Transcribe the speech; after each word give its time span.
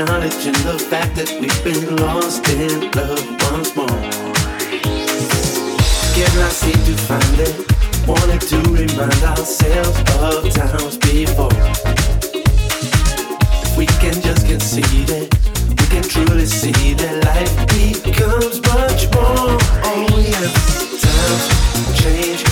acknowledging 0.00 0.52
the 0.64 0.78
fact 0.78 1.14
that 1.14 1.28
we've 1.40 1.62
been 1.64 1.96
lost 1.96 2.48
in 2.48 2.90
love 2.92 3.20
once 3.52 3.76
more. 3.76 3.86
Cannot 6.16 6.52
seem 6.52 6.80
to 6.88 6.94
find 7.04 7.38
it. 7.38 7.54
Wanted 8.08 8.40
to 8.48 8.58
remind 8.72 9.22
ourselves 9.24 9.98
of 10.22 10.48
times 10.54 10.96
before. 10.96 11.52
If 13.62 13.76
we 13.76 13.86
can 14.00 14.16
just 14.22 14.46
concede 14.46 15.10
it, 15.10 15.34
we 15.68 15.86
can 15.92 16.02
truly 16.02 16.46
see 16.46 16.94
that 16.94 17.24
life 17.24 17.54
becomes 18.02 18.60
much 18.72 19.04
more. 19.12 19.58
Oh 19.84 20.08
yeah, 20.16 20.48
times 21.04 22.00
change. 22.00 22.49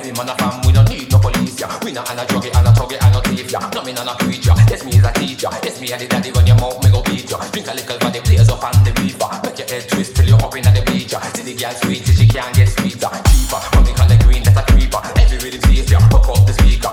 The 0.00 0.04
yeah. 0.04 0.12
Every 0.12 0.12
man 0.12 0.28
a 0.28 0.34
fam, 0.36 0.60
we 0.66 0.72
don't 0.72 0.88
need 0.88 1.10
no 1.10 1.18
police, 1.18 1.60
yeah. 1.60 1.78
We 1.84 1.92
not 1.92 2.10
on 2.10 2.18
a 2.18 2.24
druggie, 2.24 2.54
and 2.54 2.68
a 2.68 2.72
tuggy, 2.72 2.98
and 3.00 3.16
a 3.16 3.20
thief, 3.22 3.50
yeah. 3.50 3.70
No 3.74 3.82
me 3.82 3.92
not 3.92 4.08
a 4.08 4.24
preacher, 4.24 4.54
yes 4.68 4.84
me 4.84 4.92
is 4.92 5.04
a 5.04 5.12
teacher. 5.12 5.48
Yes 5.62 5.80
me 5.80 5.92
a 5.92 5.98
the 5.98 6.06
daddy 6.06 6.30
when 6.32 6.46
your 6.46 6.56
mouth 6.56 6.82
me 6.84 6.90
go 6.90 7.02
beat 7.02 7.30
ya. 7.30 7.38
Drink 7.50 7.68
a 7.68 7.74
little 7.74 7.98
body, 7.98 8.20
blaze 8.20 8.48
up 8.48 8.64
on 8.64 8.84
the 8.84 8.92
reefer. 9.00 9.28
Make 9.44 9.58
your 9.58 9.68
head 9.68 9.88
twist 9.88 10.16
till 10.16 10.26
you 10.26 10.36
up 10.36 10.56
inna 10.56 10.70
the 10.72 10.82
bleacher. 10.82 11.20
See 11.34 11.42
the 11.42 11.54
girl 11.54 11.74
sweet 11.82 12.04
she 12.04 12.26
can't 12.26 12.54
get 12.54 12.68
sweeter. 12.68 13.10
Cheaper, 13.28 13.60
when 13.74 13.84
we 13.84 13.92
call 13.92 14.08
the 14.08 14.16
green, 14.24 14.42
that's 14.42 14.58
a 14.58 14.62
creeper. 14.68 15.00
Every 15.16 15.38
rhythm 15.38 15.60
says 15.62 15.90
ya, 15.90 16.00
hook 16.12 16.28
up 16.28 16.46
the 16.46 16.52
speaker. 16.52 16.85